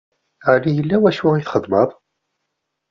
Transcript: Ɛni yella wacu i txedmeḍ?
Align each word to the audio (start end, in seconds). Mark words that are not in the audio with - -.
Ɛni 0.53 0.71
yella 0.75 0.97
wacu 1.01 1.27
i 1.35 1.41
txedmeḍ? 1.43 1.89